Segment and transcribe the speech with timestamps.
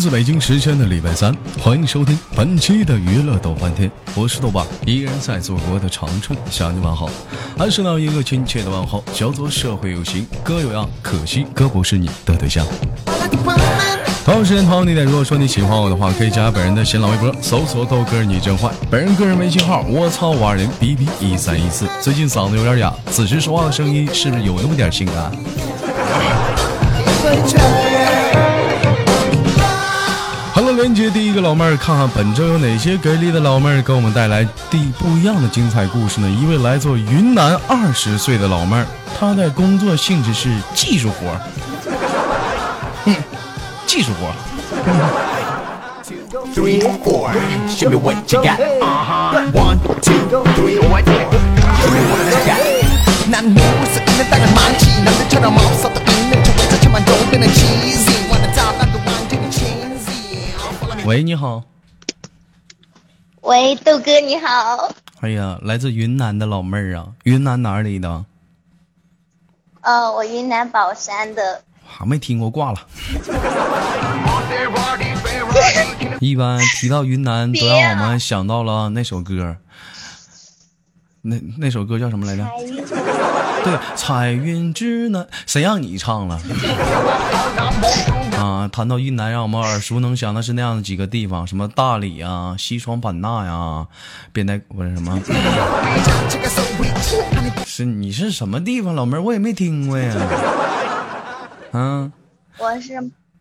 [0.00, 7.10] 来自北京时间的礼拜三，欢迎收听本期的娱乐逗翻天，我是豆瓣，依然在祖国的长春向你问好，
[7.58, 12.66] 还是那一个亲切的问候，叫做社会有型哥有样，可惜哥不是你的对象。
[14.24, 21.86] 同样时间同样地点，如果说你喜欢我的话，可以加本人的新浪微博，搜索豆哥你真坏，本人个人微信号我操五二零 b b 一三一四。
[22.00, 25.30] 最近嗓子有点哑，此时说话的声音是不是有那么点性感？
[30.59, 36.29] 好了，连接第一个老妹儿，看看本周有哪些给力的老妹儿给我们带来第不一样的精彩故事呢？
[36.29, 38.85] 一位来自云南二十岁的老妹儿，
[39.19, 41.41] 她的工作性质是技术活儿，
[43.05, 43.15] 嗯，
[43.85, 44.33] 技术活儿。
[46.53, 47.31] three, four.
[47.67, 48.57] Show me what you got.
[48.79, 49.51] Uh-huh.
[49.51, 51.03] One, two, three, what?
[51.03, 52.61] Show me what you got.
[53.29, 58.28] 난 누울 수 있는 땅은 많지 남들처럼 없어도 있는 좋은 자체만 돌리는 cheesy
[61.10, 61.64] 喂，你好。
[63.40, 64.88] 喂，豆哥你好，
[65.22, 68.24] 哎呀，来自云南的老妹儿啊，云南哪里的？
[69.80, 72.78] 呃，我云南保山的，还没听过，挂了。
[76.20, 79.56] 一般提到云南，都让我们想到了那首歌，
[81.22, 82.46] 那那首歌叫什么来着？
[83.64, 86.40] 对，彩云之南，谁让你唱了？
[88.40, 93.86] 啊，谈到云南，让我们耳熟能详的是那样的几个地方，什么大理啊、西双版纳呀、
[94.32, 95.20] 变态不是什么？
[97.66, 99.20] 是你是什么地方，老妹儿？
[99.22, 100.14] 我也没听过呀。
[101.72, 102.12] 嗯、啊，
[102.58, 102.94] 我是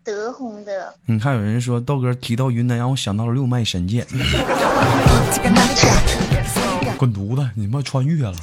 [0.04, 0.94] 德宏的。
[1.06, 4.06] 你看有人说豆哥提到云南，让我想到了六脉神剑。
[6.98, 7.50] 滚犊子！
[7.56, 8.36] 你妈穿越了。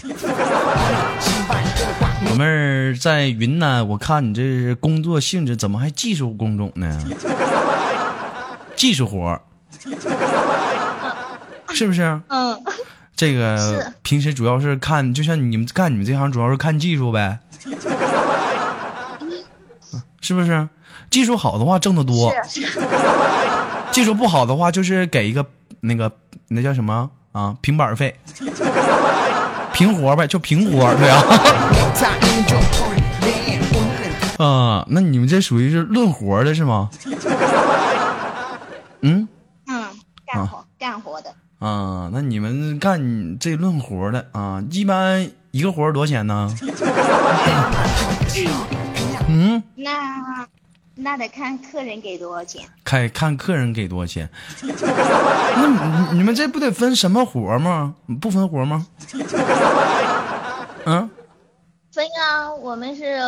[2.29, 7.05] 老妹儿在云南，我看你这是工作性质，怎么还技术工种呢？
[8.77, 9.41] 技术活儿，
[11.73, 12.21] 是不是？
[12.29, 12.61] 嗯，
[13.15, 17.39] 这个平时主要是看，就像你们干你们这行，主要是看技术呗，
[20.21, 20.69] 是不是？
[21.09, 22.35] 技术好的话挣得多，
[23.93, 25.47] 技术不好的话就是给一个
[25.81, 26.13] 那个
[26.49, 28.15] 那叫什么啊平板费，
[29.73, 31.23] 平活呗，就平活，对啊。
[34.39, 36.91] 啊那你们这属于是论活的是吗？
[39.01, 39.27] 嗯？
[39.67, 39.85] 嗯
[40.27, 41.31] 干活干活的。
[41.59, 46.55] 啊那你们干这论活的啊一般一个活多少钱呢？
[49.29, 49.63] 嗯？
[49.77, 50.47] 那
[50.97, 52.63] 那得看客人给多少钱。
[52.85, 54.29] 看看客人给多少钱。
[54.61, 57.95] 那你们这不得分什么活吗？
[58.21, 58.87] 不分活吗？
[60.85, 61.09] 嗯？
[61.97, 63.19] 分啊我们是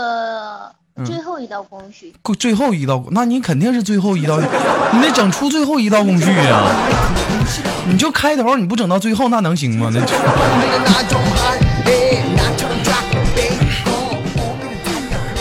[1.07, 2.13] 最后一道工序。
[2.39, 4.39] 最后一道那你肯定是最后一道
[4.93, 6.69] 你得整出最后一道工序啊
[7.89, 9.91] 你就开头你不整到最后那能行吗？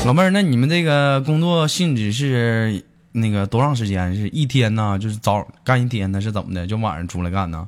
[0.06, 4.16] 老妹儿那你们这个工作性质是那个多长时间？
[4.16, 6.66] 是一天呢就是早干一天呢是怎么的？
[6.66, 7.68] 就晚上出来干呢？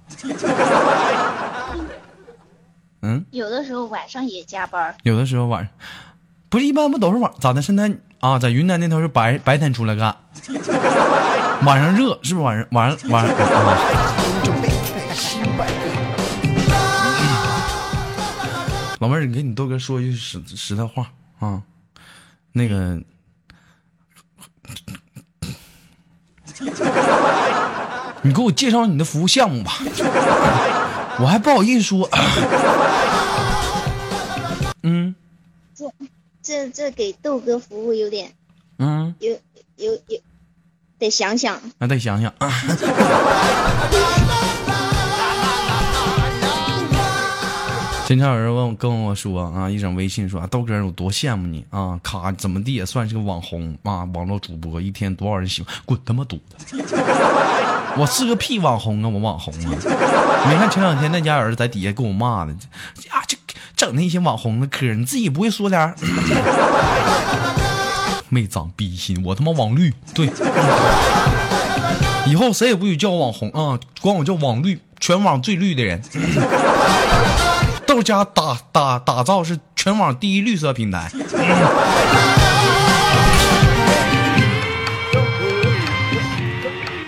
[3.01, 3.25] 嗯。
[3.31, 5.71] 有的时候晚上也加班有的时候晚上
[6.49, 7.61] 不是一般不都是晚咋的？
[7.61, 10.15] 现在啊在云南那头是白白天出来干
[11.65, 13.35] 晚上热是不是晚上晚上晚上
[18.99, 21.09] 老妹儿你跟你豆哥说句实实在话
[21.39, 21.61] 啊
[22.51, 22.99] 那个
[28.21, 29.71] 你给我介绍你的服务项目吧。
[31.21, 32.09] 我还不好意思说。
[34.83, 35.13] 嗯
[35.75, 35.85] 这
[36.41, 38.31] 这这给豆哥服务有点
[38.77, 39.31] 嗯，有
[39.75, 40.19] 有有，
[40.97, 41.59] 得想想。
[41.77, 42.33] 那得想想。
[48.07, 56.83] 经常有人问我跟我说啊，一整微信说啊，豆哥有多羡慕你啊，卡怎么地也算是个网红啊，网络主播，一天多少人喜欢，滚他妈犊子！
[57.97, 59.71] 我是个屁网红啊，我网红啊！
[60.49, 62.53] 你看前两天那家人在底下给我骂的，
[63.09, 63.37] 啊，就
[63.75, 65.95] 整那些网红的嗑，你自己不会说点儿？
[68.29, 70.29] 没长逼心，我他妈网绿，对。
[72.25, 75.99] 以后谁也不许叫我网红啊，管我叫网绿，全网最绿的人。
[77.87, 81.11] 豆家打打打造是全网第一绿色平台。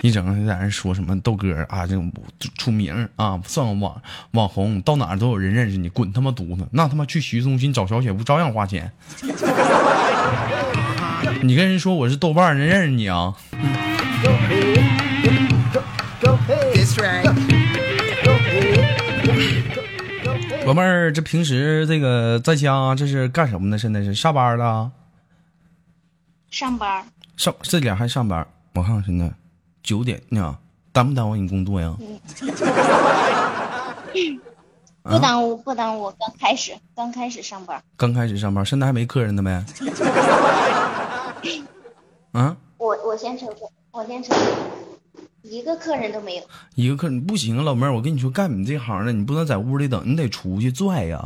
[0.01, 2.11] 一整个在那说什么豆哥啊，这种
[2.57, 4.01] 出名啊，算个网
[4.31, 6.67] 网红，到哪儿都有人认识你，滚他妈犊子！
[6.71, 8.91] 那他妈去洗浴中心找小姐不照样花钱？
[11.43, 13.35] 你跟人说我是豆瓣，人认识你啊.
[20.65, 23.77] 老妹儿，这平时这个在家这是干什么呢？
[23.77, 24.91] 现在是下班了，
[26.49, 27.03] 上班
[27.37, 28.45] 上这点还上班？
[28.73, 29.31] 我看看现在
[29.83, 30.57] 九点呢，
[30.91, 31.95] 耽不耽误你工作呀？
[35.03, 39.65] 不耽误不耽误，刚开始刚开始上班，刚开始上班，现在还没客人呢呗？
[42.33, 43.55] 啊，我我先抽个，
[43.91, 44.33] 我先抽，
[45.41, 46.43] 一个客人都没有。
[46.75, 51.17] 一个客人不行啊，老妹儿，我跟你说，干你这行的，你不能在屋里等，你得出去拽呀。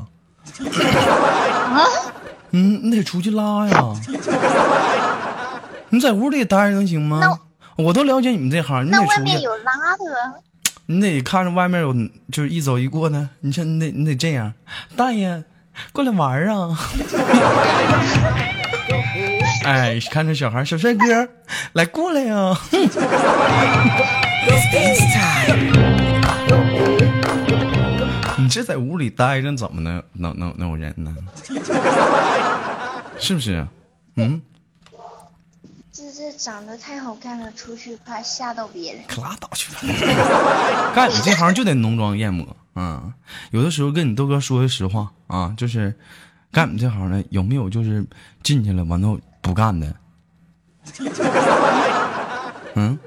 [0.61, 1.83] 啊
[2.51, 3.93] 嗯，你得出去拉呀。
[5.89, 7.41] 你在屋里待着能行吗？
[7.77, 10.03] 我都了解你们这行，你那得出去，外面有拉的，
[10.85, 11.93] 你得看着外面有，
[12.31, 13.29] 就是一走一过呢。
[13.41, 14.53] 你像你得你得这样，
[14.95, 15.43] 大爷，
[15.91, 16.69] 过来玩儿啊！
[19.65, 21.27] 哎，看着小孩小帅哥，
[21.73, 22.57] 来过来呀.
[28.37, 31.13] 你这在屋里待着，怎么能能能能有人呢？
[33.19, 33.65] 是不是？
[34.17, 34.41] 嗯，
[36.37, 39.03] 长得太好看了，出去怕吓到别人。
[39.07, 39.79] 可拉倒去吧！
[40.93, 43.13] 干你这行就得浓妆艳抹啊、
[43.51, 45.95] 有的时候跟你豆哥说句实话啊，就是
[46.51, 48.05] 干你这行的有没有就是
[48.43, 49.95] 进去了完后不干的？
[52.75, 52.99] 嗯，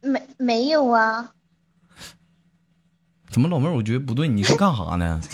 [0.00, 1.30] 没没有啊？
[3.32, 3.72] 怎么老妹儿？
[3.72, 5.18] 我觉得不对，你是干啥呢？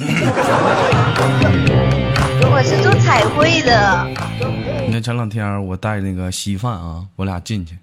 [2.51, 4.07] 我是做彩绘的。
[4.87, 7.77] 你看前两天我带那个稀饭啊，我俩进去，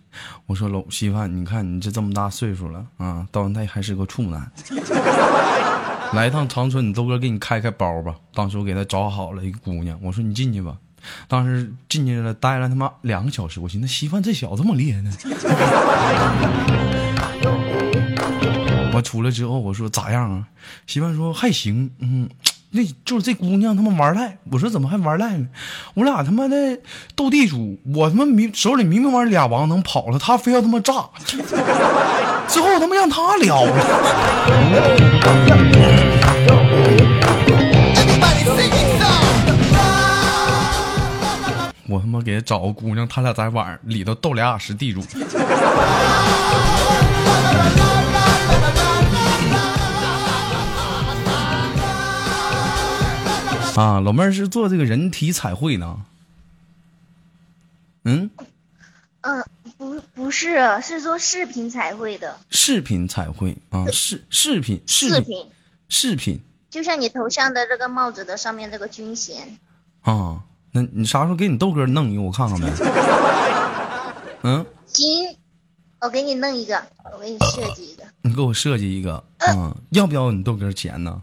[0.45, 4.49] 我说老稀饭，你看你这这么大岁数了啊，到现在还是个处男。
[6.15, 8.15] 来一趟长春，你豆哥给你开开包吧。
[8.33, 10.77] 当时我给他找好了一个姑娘，我说你进去吧。
[11.27, 15.11] 当时进去了，待了他妈两个小时，我寻思稀饭这小子这么厉害呢。
[18.95, 20.47] 我出来之后，我说咋样啊？
[20.87, 22.29] 媳妇说还行，嗯，
[22.71, 24.37] 那就是这姑娘他妈玩赖。
[24.51, 25.47] 我说怎么还玩赖呢？
[25.93, 26.79] 我俩他妈的
[27.15, 31.09] 斗地主，我他妈明手里明明玩俩王能跑了，他非要他妈炸，
[32.47, 33.75] 最后他妈让他聊了。
[41.87, 45.03] 我他妈给他找个姑娘，他俩在晚上里头斗俩小时地主。
[53.75, 56.05] 啊，老妹儿是做这个人体彩绘呢。
[58.03, 58.29] 嗯，
[59.21, 59.45] 嗯，
[59.77, 62.37] 不不是，是做视频彩绘的。
[62.49, 65.49] 视频彩绘啊，视视频视频视频，
[65.89, 66.39] 视频
[66.69, 69.57] 就像你头上的这个帽子的上面这个军衔。
[70.01, 70.43] 啊。
[70.71, 72.67] 那你啥时候给你豆哥弄一个我看看呗？
[74.43, 75.33] 嗯，行，
[76.01, 81.21] 我给你弄一个，我给你设计一个，你给我设计一个啊，要不要你豆哥钱呢？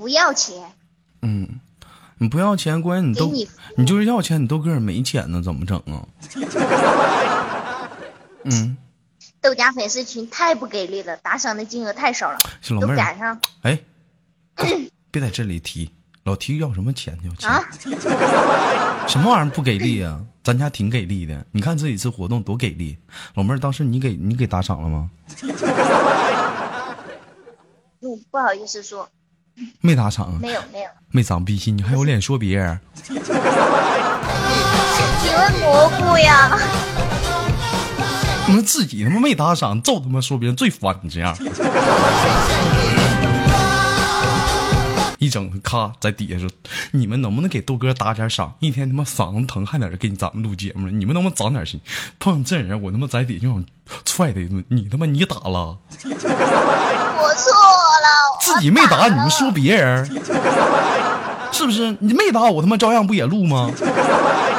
[0.00, 0.72] 不要钱，
[1.20, 1.60] 嗯，
[2.16, 6.08] 你不要钱，关键你都你你就是要钱，你豆哥也没钱呢，怎么整啊？
[8.44, 8.78] 嗯，
[9.42, 12.38] 豆家粉丝群太不给力了，打赏的金额太少了，
[12.70, 13.78] 老妹儿，赶上哎，
[15.12, 15.90] 别在这里提，
[16.24, 17.50] 老提要什么钱要钱？
[17.50, 17.62] 啊！
[19.06, 20.18] 什么玩意儿不给力啊？
[20.42, 22.96] 咱家挺给力的，你看这几次活动多给力。
[23.34, 25.10] 老妹儿，当时你给你给打赏了吗？
[28.00, 29.06] 嗯，不好意思说，
[29.80, 30.86] 没打赏啊，没有没有。
[31.10, 32.78] 没长逼心，你还有脸说别人？
[33.08, 33.18] 请
[35.32, 36.58] 问蘑菇呀？
[38.46, 41.36] 你们自己他妈没打赏，揍他妈说别人最烦你这样。
[45.18, 46.48] 一整咔在底下说
[46.92, 48.54] ：“你们能不能给豆哥打点赏？
[48.58, 51.78] 一天他妈嗓子疼，还在这给你咱们录节目了，你们能不能长点心？
[52.18, 53.62] 碰上这人，我他妈在底下就想
[54.06, 54.64] 踹他一顿。
[54.68, 55.76] 你他妈你打了，
[56.06, 57.49] 我错了，
[58.54, 60.04] 自己没打，你们说别人，
[61.52, 61.96] 是不是？
[62.00, 63.70] 你没打我他妈照样不也录吗？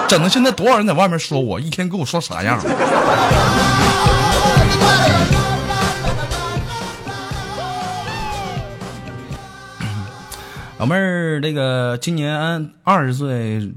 [0.07, 2.59] 整的现在多少人在外面说我，一天给我说啥样？
[10.77, 13.71] 老妹儿，这个今年二十岁，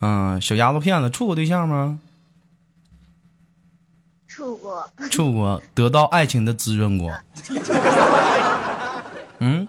[0.00, 1.98] 嗯、小丫头片子处过对象吗？
[4.26, 7.12] 处过，处过，得到爱情的滋润过。
[9.40, 9.66] 嗯，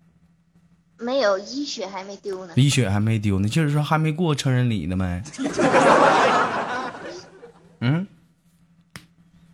[0.98, 2.52] 没有医血还没丢呢。
[2.56, 5.22] 李雪还没丢呢，就是说还没过成人礼呢没？
[7.80, 8.06] 嗯，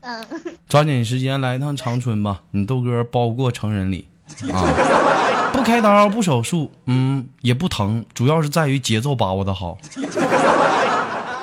[0.00, 0.24] 嗯，
[0.68, 4.08] 抓紧时间来一趟长春吧，你豆哥包过成人礼。
[4.52, 9.76] 啊，不开刀不手术，嗯，也不疼，主要是在于节奏把握的好。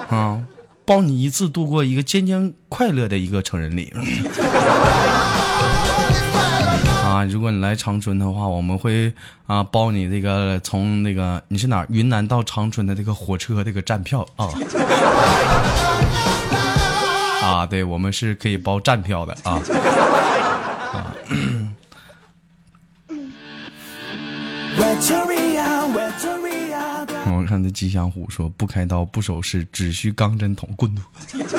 [0.09, 0.43] 啊，
[0.85, 3.93] 包你一次度过一个健健快乐的一个成人礼。
[7.19, 9.11] 啊，如果你来长春的话，我们会
[9.45, 14.47] 啊包你这个从那个你是哪儿云南到长春的这个火车这个站票啊。
[17.43, 19.59] 啊，对，我们是可以包站票的啊。
[27.25, 31.01] 我看这吉祥虎说不开刀不手势，只需钢针捅棍子。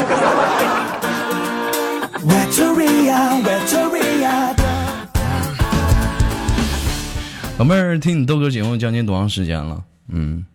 [7.61, 9.85] 老妹儿，听你豆哥节目将近多长时间了？
[10.09, 10.47] 嗯，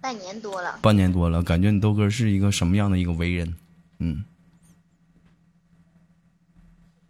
[0.00, 3.54] 半年多了，半年多了，感觉你豆哥是一个什么样的一个为人？
[3.98, 4.24] 嗯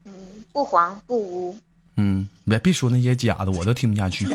[0.04, 0.12] 嗯，
[0.52, 1.57] 不黄不污，
[1.99, 4.26] 嗯，别别说那些假的，我都听不下去。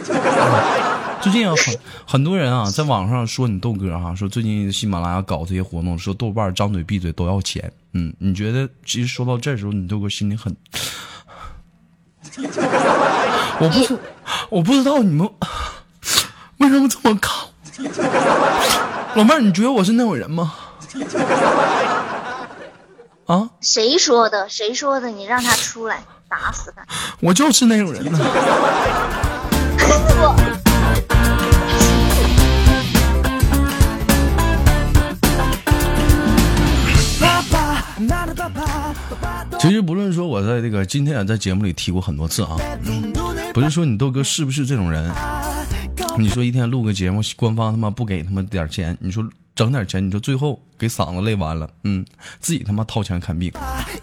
[1.21, 1.77] 最近啊，很
[2.07, 7.69] 很多人啊，在网上说你豆哥哈、说最近喜马拉雅搞这些活动，说豆瓣张嘴闭嘴都要钱。
[7.91, 10.55] 嗯，你觉得其实说到这时候，你豆哥心里很，
[13.59, 13.99] 我不是，
[14.49, 15.29] 我不知道你们
[16.57, 17.31] 为什么这么看。
[19.13, 20.53] 老妹儿，你觉得我是那种人吗？
[23.27, 24.49] 啊，谁说的？
[24.49, 25.09] 谁说的？
[25.09, 26.83] 你让他出来，打死他！
[27.19, 28.19] 我就是那种人呢。
[39.59, 42.57] 其实不论说我在这个今天也在节目里提过很多次啊，
[43.53, 45.11] 不是说你豆哥是不是这种人？
[46.17, 49.23] 你说一天录个节目官方他妈不给他们点钱你说
[49.55, 52.05] 整点钱你说最后给嗓子累完了嗯
[52.39, 53.51] 自己他妈掏钱看病。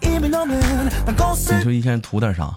[0.01, 0.19] 你
[1.63, 2.55] 说一天图点啥？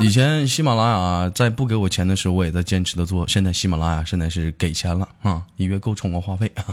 [0.00, 6.50] 以前喜马拉雅在不给我钱的时候我也在坚持的做现在喜马拉雅现在是给钱了啊一月够充个话费。
[6.54, 6.64] 啊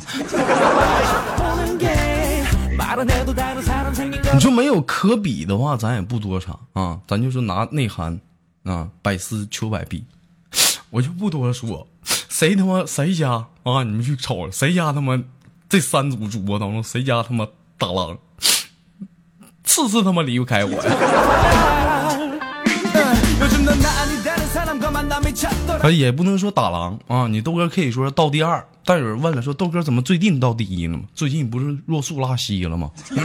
[4.34, 8.20] 你说没有可比的话，咱也不多啥啊，咱就说拿内涵
[8.64, 10.06] 啊，百思求百弊，
[10.90, 11.88] 我就不多说。
[12.30, 13.84] 谁他妈谁家啊？
[13.84, 15.22] 你们去瞅谁家他妈
[15.68, 18.18] 这三组主播当中，谁家他妈大郎，
[19.64, 20.84] 次次他妈离不开我呀。
[25.82, 27.28] 啊，也不能说打狼啊！
[27.28, 31.04] 你豆哥可以说倒第二，但有人问了，说豆哥怎么最近倒第一了嘛？
[31.14, 32.90] 最近不是若素拉稀了吗？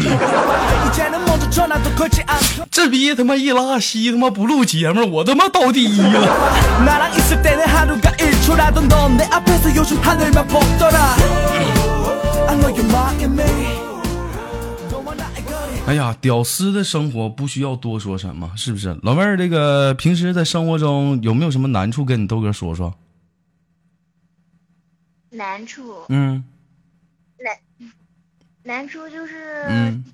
[2.71, 6.29] 这逼他妈一拉稀，他妈不录节目，我他妈倒第一了。
[15.85, 18.97] 哎呀，屌丝的生活不需要多说什么，是不是？
[19.03, 22.95] 老妹儿，这个平时在生活中有没有什么难处跟你豆哥说说？
[25.31, 26.45] 难处，嗯
[27.39, 27.57] 难
[28.63, 30.05] 难处就是嗯，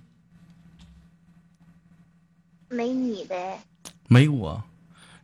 [2.69, 3.61] 没你呗。
[4.09, 4.63] 没我，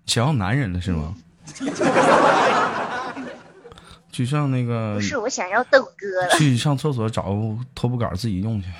[0.07, 1.17] 想要男人了是吗？
[4.13, 6.39] 去上那个不，是，我想要豆哥了。
[6.39, 8.69] 去上厕所找个拖布杆自己用去。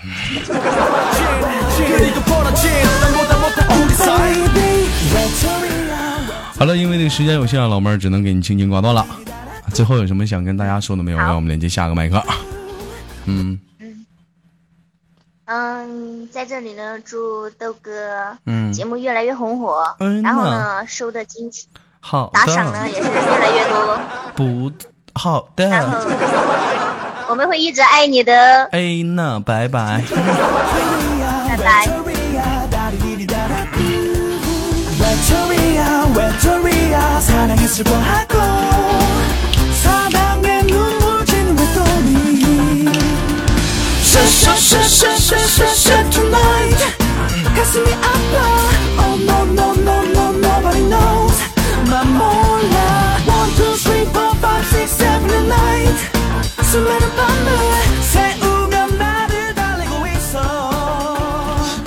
[6.65, 9.07] 好了，因为这个时间有限，老妹儿只能给你轻轻挂断了。
[9.75, 11.19] 最后有什么想跟大家说的没有？
[11.19, 12.23] 让我们连接下个麦克。
[13.27, 13.61] 嗯
[15.45, 21.69] 嗯，在这里呢，祝豆哥嗯，节目越来越红火，嗯然后呢，收的金钱
[22.01, 23.99] 好打赏呢，也是越来越多，
[24.35, 24.73] 不
[25.13, 27.27] 好然后的。
[27.29, 30.03] 我们会一直爱你的，哎，那拜拜。
[31.47, 32.14] 拜拜。
[35.24, 38.38] Victoria, Victoria, 사랑에 슬퍼하고
[39.82, 42.86] 사랑에 눈물 짓는 외톨이
[44.04, 46.82] Shut, shut, shut, shut, shut, shut, shut tonight
[47.56, 48.36] 가슴이 아파
[49.00, 51.38] Oh no, no, no, no, nobody knows
[51.90, 56.00] 난 몰라 One, two, three, four, five, six, seven, and eight
[56.70, 57.48] 수많은 밤을
[58.02, 60.40] 새우며 나를 달래고 있어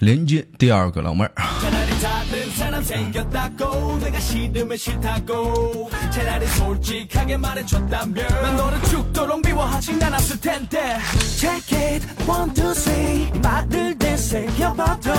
[0.00, 2.45] 连接第二个老妹儿， 차라리 다른
[2.76, 11.78] 사람 생겼다고 내가 싫으면 싫다고 차라리 솔직하게 말해줬다면 난 너를 죽도록 미워하진 않았을 텐데 Check
[11.78, 15.12] it one two three 이 말을 되새겨봐도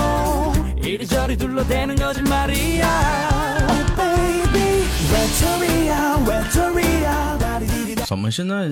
[0.82, 2.86] 이리저리 둘러대는 거짓말이야
[3.68, 8.68] Oh baby Victoria Victoria 다리디리다 怎么现在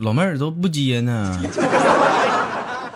[0.00, 1.40] 老妹儿都不接呢？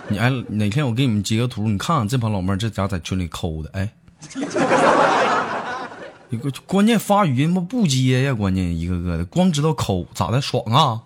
[0.09, 3.93] 你哎，哪天我给你们截个图，你看看这帮老妹儿这家在群里抠的，哎，
[6.32, 11.02] 一个关键发语音不不接呀，关键一个个的，光知道抠，咋的爽啊？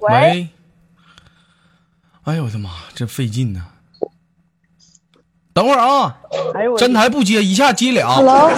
[0.00, 0.48] 喂，
[2.24, 3.62] 哎呦我的妈，真费劲呢！
[5.52, 6.16] 等会儿啊，
[6.78, 8.08] 真台不接，一下接俩。
[8.08, 8.50] Hello，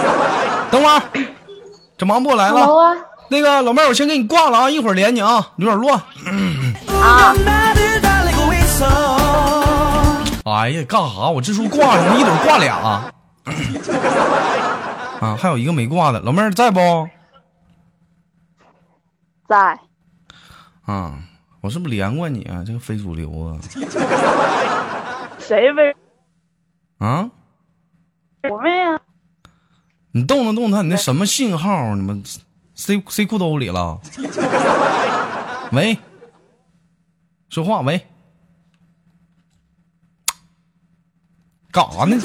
[0.69, 1.01] 等会儿，
[1.97, 2.65] 这忙不过来了。
[2.65, 2.95] Hello，
[3.29, 5.99] 那个老妹儿，我先给你挂了啊，一会儿连你啊，有点乱。
[7.01, 7.35] 啊。
[10.45, 11.29] 哎呀，干啥？
[11.29, 12.75] 我这说挂了，一准挂俩。
[15.19, 16.79] 啊，还有一个没挂的，老妹儿在不？
[19.51, 19.77] 在
[20.85, 21.19] 啊，
[21.59, 22.63] 我是不是连过你啊？
[22.65, 23.59] 这个非主流啊！
[25.39, 25.93] 谁非
[26.99, 27.29] 啊，
[28.49, 29.01] 我妹呀？
[30.13, 31.93] 你动了动他，你那什么信号？
[31.95, 32.23] 你们
[32.73, 33.99] 塞塞裤兜里了？
[35.73, 35.99] 喂，
[37.49, 38.07] 说话喂，
[41.73, 42.17] 干啥呢？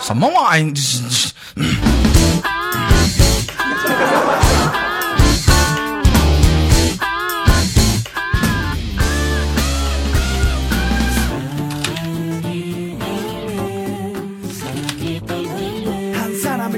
[0.00, 0.72] 什么玩意儿？
[0.72, 1.34] 这是这是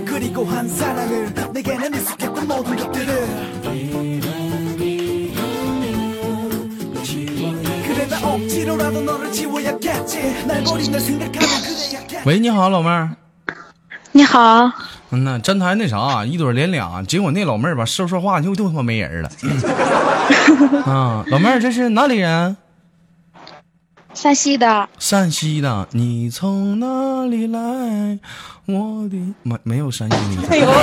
[0.09, 3.27] 그리고 한 사랑을 내게는 익숙했던 모든 것들을
[7.85, 13.15] 그래도 억지로라도 너를 지워야겠지 날 버린 날 생각하면 그래야겠지 喂，你好，老妹儿。
[14.11, 14.71] 你好，
[15.11, 19.29] 嗯呐，真台那啥，一对连俩，结果那老妹儿吧，说说话就就他妈没人了。
[20.85, 22.57] 啊， 老妹儿，这是哪里人？
[24.13, 25.88] 山西的，陕西的。
[25.91, 28.17] 你从哪里来？
[28.72, 29.56] 我的没！
[29.62, 30.48] 没有山西的。
[30.48, 30.74] 哎呦，了！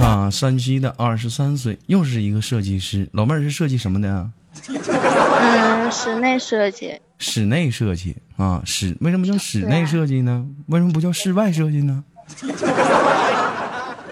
[0.00, 3.08] 啊，山西的，二十三岁，又是一个设计师。
[3.12, 4.30] 老妹儿是设计什么的？
[4.68, 7.00] 嗯，室内设计。
[7.18, 10.44] 室内设计啊，室为什么叫室内设计呢？
[10.66, 12.02] 为什么不叫室外设计呢？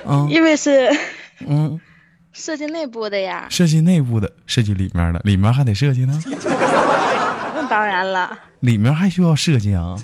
[0.07, 0.89] 啊，因为是
[1.47, 1.81] 嗯，
[2.33, 3.47] 设计内部的呀。
[3.51, 6.23] 设计内部的，设计里面的，里面还得设计呢。
[7.71, 9.95] 当然了，里面还需要设计啊？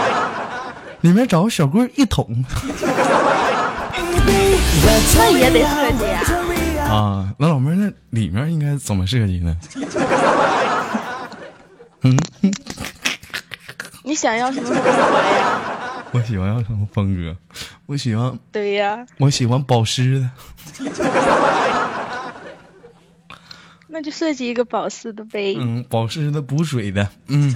[1.02, 2.42] 里面找个小棍一捅，
[5.14, 6.22] 那也得设计啊。
[6.90, 9.54] 啊，那老妹儿，那里面应该怎么设计呢？
[12.02, 12.18] 嗯，
[14.02, 15.60] 你想要什么风格呀？
[16.12, 17.36] 我喜欢要什么风格？
[17.84, 18.38] 我喜欢。
[18.50, 19.06] 对呀。
[19.18, 20.30] 我喜欢保湿的。
[23.92, 25.56] 那就设计一个保湿的呗。
[25.58, 27.52] 嗯，保湿的补水的，嗯，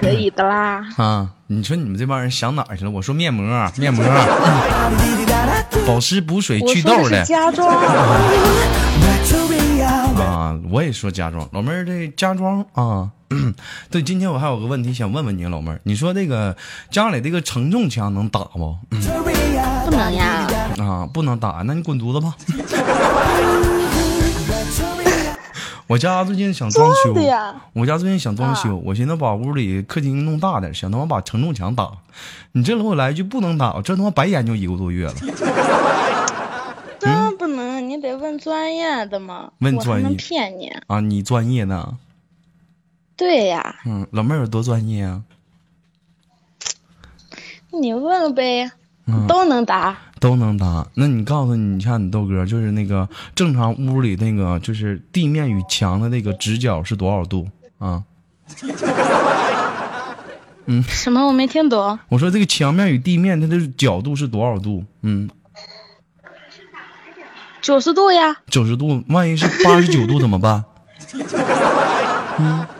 [0.00, 0.86] 可以的啦。
[0.96, 2.90] 啊，你说你们这帮人想哪儿去了？
[2.90, 3.44] 我说面膜，
[3.78, 4.04] 面膜，
[5.86, 7.68] 保湿补水祛痘的,的家装。
[10.16, 13.10] 啊，我也说家装，老妹儿这家装啊。
[13.90, 16.56] 对，今天我还有个问题想问问你，老妹儿，你说这个
[16.90, 18.76] 家里这个承重墙能打不？
[18.92, 19.00] 嗯、
[19.86, 20.46] 不能呀！
[20.78, 22.36] 啊，不能打，那你滚犊子吧！
[25.86, 27.14] 我家最近想装修
[27.74, 31.90] 我家最近想装修，啊我寻思把屋里客厅弄大点，想他妈把承重墙打。
[32.52, 35.14] 你这给我来一句不能打，我这他妈白研究一个多月了。
[36.98, 39.52] 这不能，你得问专业的嘛。
[39.58, 40.72] 问专业能骗你？
[40.86, 41.98] 啊，你专业呢？
[43.16, 45.22] 对呀，嗯，老妹儿有多专业啊？
[47.70, 48.70] 你问呗，
[49.06, 49.96] 嗯都能答。
[50.20, 50.86] 都能打。
[50.94, 57.46] 那你告诉你，你像你豆哥，就是那个正常屋里那个，就是地面与墙的那个直角是多少度
[57.78, 58.02] 啊？
[60.66, 61.26] 嗯什么？
[61.26, 61.98] 我没听懂。
[62.08, 64.82] 我说这个墙面与地面它的角度是多少度？
[65.02, 65.28] 嗯，
[67.60, 70.64] 九十度呀，九十度，万一是八十九度怎么办？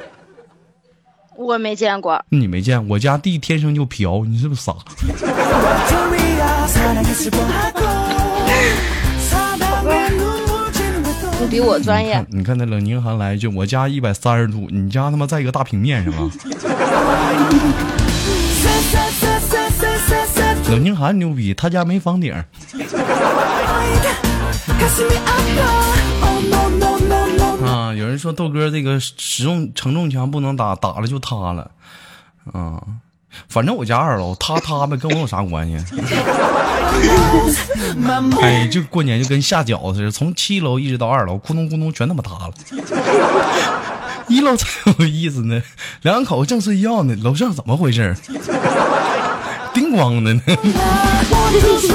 [1.44, 2.24] 我没见过。
[2.30, 2.88] 你没见？
[2.88, 4.74] 我家地天生就瓢，你是不是傻？
[11.50, 12.24] 比我专业。
[12.30, 16.24] 你看,那冷凝寒来一句，我家一百三十度，你家他妈在一个大平面上啊！
[20.70, 22.34] 冷凝寒牛逼，他家没房顶。
[28.14, 31.68] 人说豆哥这个使用承重墙不能打，打了就塌了。
[32.52, 32.80] 啊，
[33.48, 35.76] 反正我家二楼，塌塌呗跟我有啥关系？
[38.40, 42.52] 哎，就过年就跟下饺子似的，从七楼一直到二楼，咕咚咕咚全他妈塌了。
[44.28, 45.60] 一楼才有意思呢，
[46.02, 48.16] 两口子正睡觉呢，楼上怎么回事？
[49.74, 50.42] 叮咣的呢。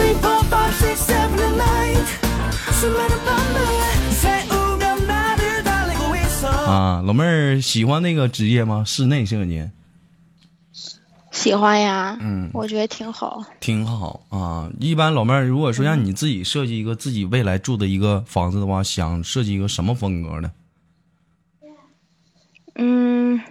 [7.09, 8.83] 老妹儿喜欢那个职业吗？
[8.85, 9.67] 室内设计
[11.31, 13.43] 喜欢呀，嗯我觉得挺好。
[13.59, 14.69] 挺好啊。
[14.79, 20.51] 一般老妹儿，如果说让你自己设计一个自己未来住的一个房子的话，想设计一个什么风格的？
[22.75, 23.41] 嗯，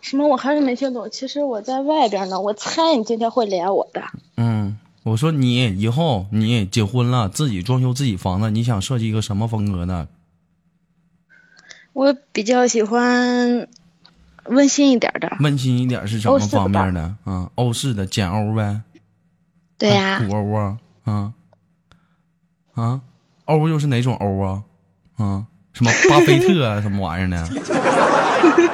[0.00, 0.28] 什么？
[0.28, 1.10] 我还是没听懂。
[1.10, 4.00] 其实我在外边呢，我猜你今天会连我的。
[4.36, 10.06] 嗯，我说你以后你结婚了，自己装修自己房子，你想设计一个什么风格的？
[11.92, 13.66] 我比较喜欢
[14.44, 15.36] 温馨一点的。
[15.40, 17.14] 温馨一点是什么方面的？
[17.24, 18.80] 啊，欧式的简欧呗。
[19.76, 21.32] 对呀、古欧啊，啊
[22.74, 23.00] 啊，
[23.46, 24.62] 欧又是哪种欧啊？
[25.16, 27.48] 啊，什么巴菲特啊， 什么玩意儿呢？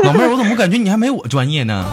[0.04, 1.84] 老妹儿，我怎么感觉你还没我专业呢？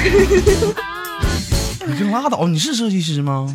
[1.86, 3.54] 你就拉倒，你是设计师吗？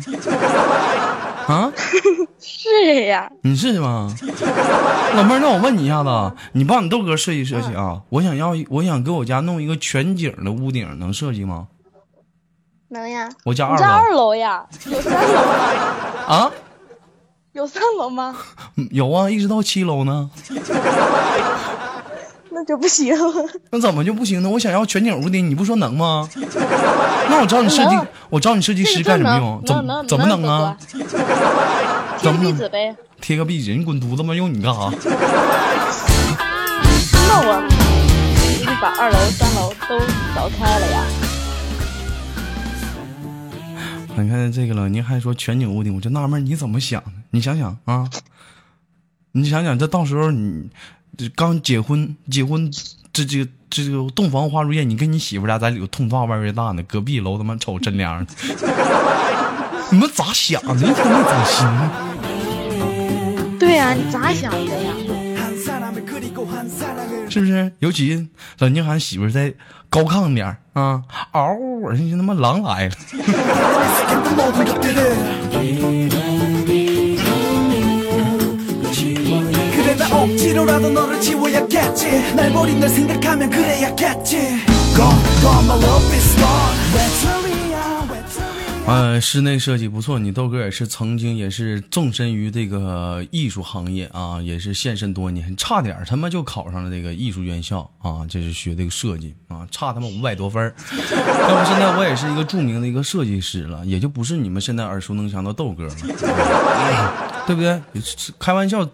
[1.46, 1.72] 啊，
[2.58, 4.10] 是呀，你是吗？
[5.14, 8.00] 老妹儿，那我问你一下子，你帮你豆哥设计设计啊？
[8.08, 11.66] 我想要，我想给我家弄一个全景的屋顶，能设计吗？
[12.88, 13.28] 能呀。
[13.44, 14.64] 我家二你家二楼楼呀？
[14.86, 15.44] 有三楼吗？
[16.26, 16.50] 啊，
[17.52, 18.34] 有三楼吗？
[18.76, 20.30] 嗯有啊，一直到七楼呢。
[22.50, 23.14] 那就不行。
[23.70, 24.48] 那怎么就不行呢？
[24.48, 26.26] 我想要全景屋顶，你不说能吗？
[27.28, 27.98] 那我找你设计，
[28.30, 29.60] 我找你设计师干什么用？
[29.66, 30.74] 怎么能能怎么能啊？？
[32.32, 32.96] 贴壁纸呗。
[33.20, 34.34] 贴个壁纸，你滚犊子吧！
[34.34, 34.90] 用你干啥？
[37.28, 37.60] 那我
[38.40, 39.98] 给你把二楼、三楼都
[40.34, 41.04] 凿开了呀。
[44.18, 47.10] 你看这个了，您还说全景屋顶，我就纳闷你怎么想的？
[47.30, 48.08] 你想想啊，
[49.32, 50.70] 你想想，这到时候你
[51.16, 52.70] 这刚结婚，结婚
[53.12, 58.26] 这这个这个洞房花烛夜，你跟你媳妇俩在里头通话外边大呢，隔壁楼他妈瞅真凉，
[59.90, 60.74] 你们咋想的？
[60.74, 61.66] 一天没长心。
[63.58, 64.92] 对呀，你咋想的呀？
[67.28, 67.72] 是不是？
[67.80, 69.52] 尤其咱宁海媳妇再
[69.88, 71.02] 高亢点啊。
[71.32, 72.94] 嗷呜，我心他妈狼来了。
[88.86, 100.72] 呃，室内设计不错，你豆哥也是曾经也是纵身于这个艺术行业啊，也是献身多年，差点他妈就考上了这个艺术院校啊，就是学这个设计啊，差他妈五百多分儿。
[100.88, 105.94] 要不现在我也是一个著名的一个设计师了，也就不是你们现在耳熟能详的豆哥了，
[107.44, 107.82] 对不对？
[108.38, 108.88] 开玩笑，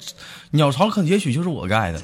[0.52, 2.00] 鸟巢可也许就是我盖的。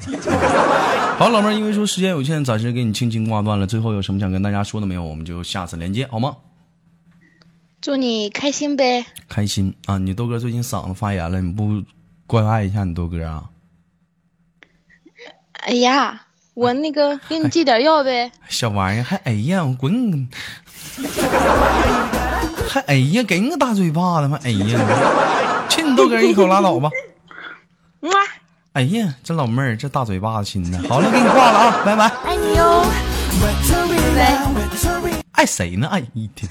[1.17, 3.65] 好，老妹儿，因为说时间有限，暂时给你轻轻挂断了。
[3.65, 5.03] 最后有什么想跟大家说的没有？
[5.03, 6.35] 我们就下次连接好吗？
[7.81, 9.05] 祝你开心呗。
[9.27, 9.73] 开心。
[9.85, 11.83] 啊你豆哥最近嗓子发炎了你不
[12.27, 13.45] 关爱一下你豆哥啊？
[15.53, 16.21] 哎呀
[16.53, 18.31] 我那个给你寄点药呗。
[18.49, 20.27] 小玩意儿还哎呀我滚。
[22.67, 24.39] 还哎呀给你个大嘴巴子吗？
[24.43, 26.89] 哎呀亲你豆哥一口拉倒吧。
[28.73, 30.77] 哎呀这老妹儿这大嘴巴子亲的。
[30.87, 32.07] 好了给你挂了啊拜拜。
[32.25, 32.85] 爱你哟
[35.31, 35.87] 爱谁呢？
[35.87, 36.49] 爱一天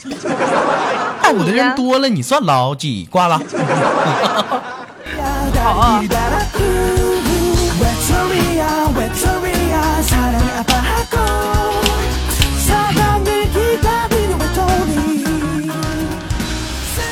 [1.29, 3.07] 爱我的人多了，你算老几？
[3.11, 3.39] 挂了。
[5.59, 6.09] 다리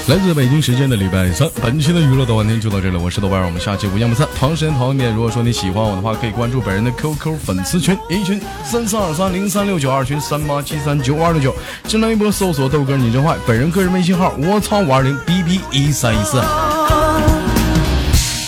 [0.08, 4.24] 来自北京时间的礼拜三，本期的娱乐豆瓣天就到这里，我是豆瓣，我们下期不见不散。
[4.38, 11.52] 同时间同一点，如果说你喜欢我的话，可以关注本人的 QQ 粉丝群，一群三四二三零三六九，二群三八七三九五二六九，
[11.88, 16.40] 新浪微博搜索豆哥你真坏，本人个人微信号我操五二零 bb 一三一四。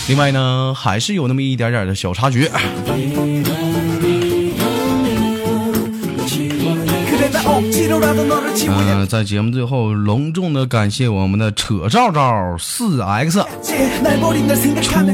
[0.07, 2.49] 另外呢，还是有那么一点点的小插曲。
[7.61, 13.45] 嗯、在节目最后，隆重的感谢我们的扯照照四 X，、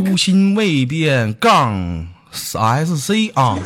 [0.05, 3.57] 初心未变杠 S C 啊。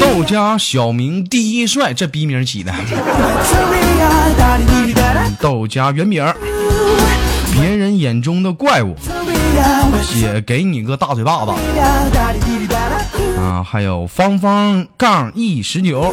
[0.00, 2.72] 豆家小明第一帅，这逼名起的。
[5.40, 6.22] 豆家原名，
[7.52, 8.94] 别人眼中的怪物，
[10.20, 11.52] 也给你个大嘴巴子。
[13.38, 16.12] 啊，还有芳芳杠一十九，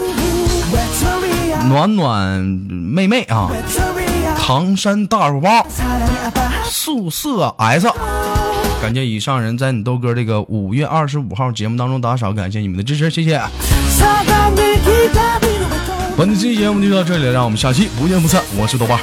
[1.68, 3.50] 暖暖妹妹啊，
[4.38, 5.66] 唐山大肉包，
[6.66, 7.88] 素色 S。
[8.82, 13.42] 感谢以上人在你豆哥这个五月二十五号节目当中打赏，感谢你们的支持，谢谢。
[16.16, 18.44] 本期节目就到这里，让我们下期不见不散。
[18.56, 19.00] 我是豆瓣。